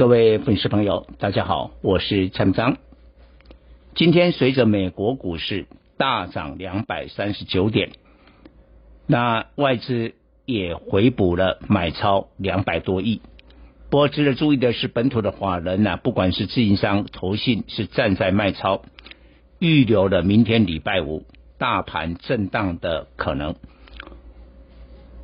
[0.00, 2.78] 各位粉丝朋友，大家好，我是陈章。
[3.94, 5.66] 今天随着美国股市
[5.98, 7.90] 大涨两百三十九点，
[9.06, 10.14] 那外资
[10.46, 13.20] 也回补了买超两百多亿。
[13.90, 18.80] 不过值得注意的是，本土的法人呢、不管是自营商、投信，是站在卖超，
[19.58, 21.26] 预留了明天礼拜五
[21.58, 23.54] 大盘震荡的可能。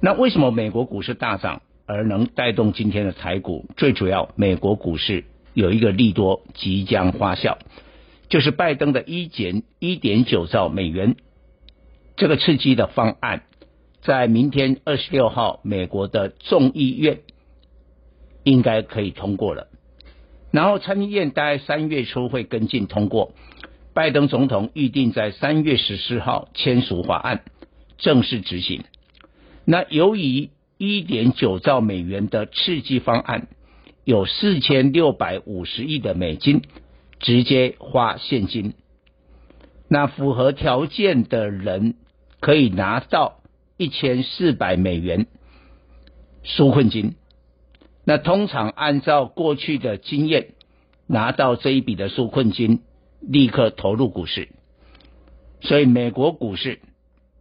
[0.03, 1.63] 那为什么美国股市大涨？
[1.87, 7.59] 而能带动今天的台股，最主要，美国股市有一个利多即将发酵，
[8.29, 11.17] 就是拜登的一减一点九兆美元。
[12.17, 13.45] 这个刺激的方案，
[14.03, 17.21] 在明天二十六号美国的众议院
[18.43, 19.69] 应该可以通过了，
[20.51, 23.33] 然后参议院大概三月初会跟进通过，
[23.95, 27.45] 拜登总统预定在三月十四号签署法案，
[27.99, 28.83] 正式执行。
[29.65, 33.49] 那由于一点九兆美元的刺激方案，
[34.05, 36.63] 有四千六百五十亿的美金
[37.19, 38.75] 直接花现金，
[39.89, 41.95] 那符合条件的人
[42.41, 43.41] 可以拿到
[43.79, 45.27] 一千四百美元
[46.45, 47.15] 纾困金。
[48.05, 50.55] 那通常按照过去的经验，
[51.07, 52.83] 拿到这一笔的纾困金，
[53.21, 54.51] 立刻投入股市，
[55.63, 56.81] 所以美国股市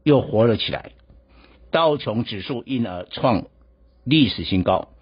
[0.04, 0.94] 又活了起来。
[1.76, 3.48] 道琼指数因而创
[4.06, 4.94] 历史新高，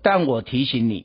[0.00, 1.04] 但我提醒你，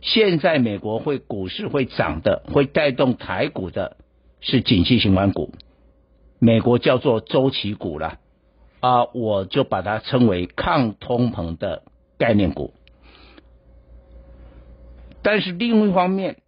[0.00, 3.98] 现在美国会股市会涨的，会带动台股的
[4.40, 5.52] 是景气循环股，
[6.38, 8.18] 美国叫做周期股了
[8.80, 11.82] 啊，我就把它称为抗通膨的
[12.16, 12.72] 概念股。
[15.20, 16.38] 但是另一方面，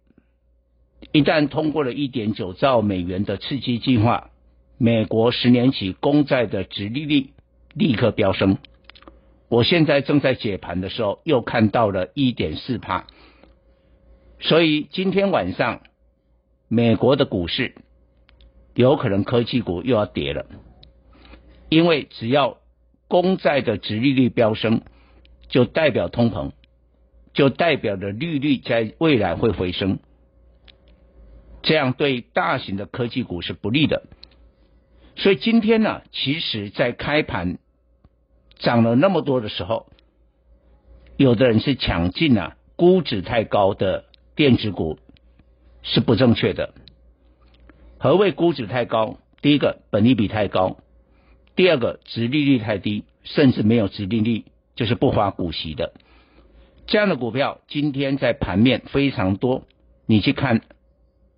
[1.11, 4.31] 一旦通过了一点九兆美元的刺激计划，
[4.79, 7.34] 美国十年期公债的殖利率。
[7.75, 8.57] 立刻飙升！
[9.49, 13.05] 我现在正在解盘的时候，又看到了一点四趴，
[14.39, 15.81] 所以今天晚上
[16.69, 17.75] 美国的股市
[18.75, 20.45] 有可能科技股又要跌了，
[21.67, 22.59] 因为只要
[23.09, 24.81] 公债的殖利率飙升，
[25.49, 26.53] 就代表通膨，
[27.33, 29.99] 就代表着利率在未来会回升，
[31.61, 34.03] 这样对大型的科技股是不利的。
[35.17, 37.59] 所以今天呢，其实在开盘。
[38.57, 39.87] 涨了那么多的时候，
[41.17, 44.05] 有的人是抢进啊，估值太高的
[44.35, 44.99] 电子股
[45.81, 46.73] 是不正确的。
[47.97, 49.17] 何谓估值太高？
[49.41, 50.77] 第一个，本利比太高；
[51.55, 54.45] 第二个，殖利率太低，甚至没有殖利率，
[54.75, 55.93] 就是不发股息的。
[56.87, 59.63] 这样的股票今天在盘面非常多，
[60.05, 60.61] 你去看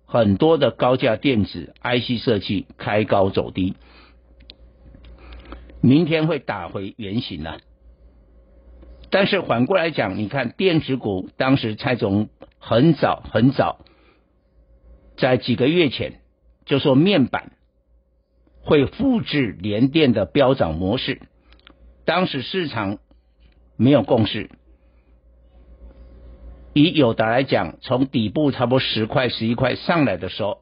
[0.04, 3.74] 很多的高价电子 IC 设计开高走低。
[5.80, 7.58] 明天会打回原形了，
[9.10, 12.28] 但是反过来讲，你看电子股，当时蔡总
[12.58, 13.84] 很早很早，
[15.16, 16.20] 在几个月前
[16.66, 17.52] 就说面板
[18.62, 21.22] 会复制联电的飙涨模式，
[22.04, 22.98] 当时市场
[23.76, 24.50] 没有共识。
[26.74, 30.60] 以友达来讲，从底部差不多十块、十一块上来的时候，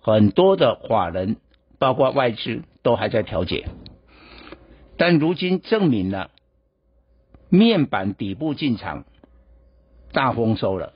[0.00, 1.36] 很多的法人，
[1.78, 3.66] 包括外资，都还在调节。
[5.02, 6.30] 但如今证明了，
[7.48, 9.04] 面板底部进场
[10.12, 10.92] 大丰收了。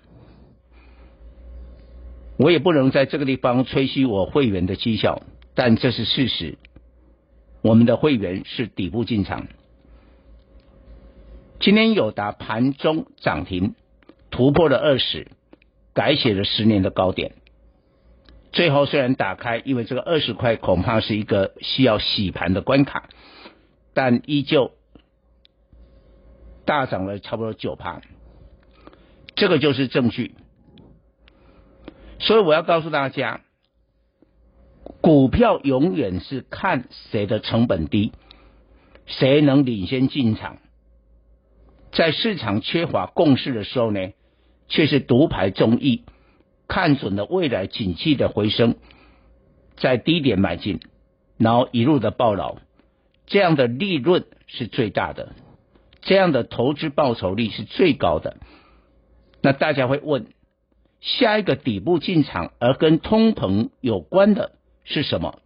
[2.37, 5.23] 我也不能在这个地方吹嘘我会员的绩效，
[5.57, 6.57] 但这是事实。
[7.63, 9.49] 我们的会员是底部进场。
[11.59, 13.75] 今天友达盘中涨停，
[14.31, 15.27] 突破了二十，
[15.95, 17.33] 改写了十年的高点。
[18.53, 23.09] 最后虽然打开，因为这个二十块恐怕是一个需要洗盘的关卡。
[23.97, 24.73] 但依旧
[26.67, 28.03] 大涨了差不多九趴，
[29.37, 30.35] 这个就是证据。
[32.19, 33.41] 所以我要告诉大家，
[35.01, 38.13] 股票永远是看谁的成本低，
[39.07, 40.59] 谁能领先进场。
[41.91, 44.13] 在市场缺乏共识的时候呢，
[44.69, 46.05] 却是独排众议，
[46.69, 48.75] 看准了未来景气的回升，
[49.79, 50.81] 在低点买进，
[51.39, 52.59] 然后一路的暴牢。
[53.27, 55.35] 这样的利润是最大的，
[56.03, 58.37] 这样的投资报酬率是最高的。
[59.43, 60.29] 那大家会问，
[61.01, 64.53] 下一个底部进场而跟通膨有关的
[64.85, 65.41] 是什么？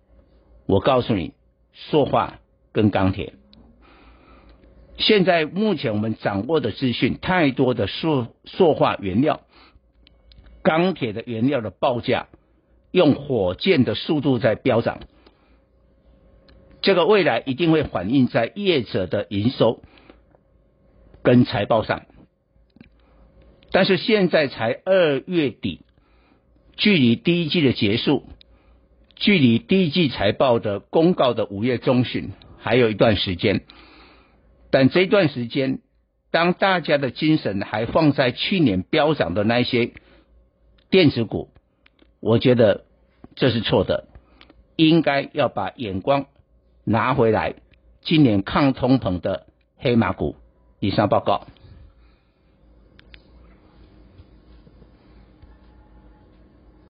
[0.66, 1.32] 我告诉你，
[1.72, 2.38] 塑化
[2.72, 3.34] 跟钢铁。
[4.98, 9.40] 现在目前我们掌握的资讯太多的塑塑化原料、
[10.62, 12.28] 钢铁的原料的报价
[12.90, 15.00] 用火箭的速度在飙涨。
[16.82, 19.82] 这个未来一定会反映在业者的营收
[21.22, 22.06] 跟财报上。
[23.72, 25.80] 但是现在才二月底，
[26.76, 28.24] 距离第一季的结束，
[29.14, 33.62] 距离第一季财报的公告的五月中旬还有一段时间。
[34.70, 35.80] 但这段时间，
[36.30, 39.92] 当大家的精神还放在去年飙涨的那些
[40.90, 41.50] 电子股，
[42.20, 42.84] 我觉得
[43.36, 44.08] 这是错的，
[44.76, 46.26] 应该要把眼光
[46.90, 47.54] 拿回来。
[48.02, 49.46] 今年抗通膨的
[49.76, 50.34] 黑马股，
[50.80, 51.46] 以上报告。